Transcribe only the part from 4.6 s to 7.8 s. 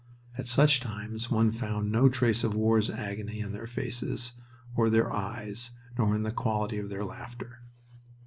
or their eyes nor in the quality of their laughter.